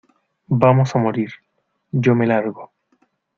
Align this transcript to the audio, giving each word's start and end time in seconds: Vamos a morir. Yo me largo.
Vamos 0.63 0.95
a 0.95 0.97
morir. 0.97 1.31
Yo 1.91 2.15
me 2.15 2.25
largo. 2.25 2.73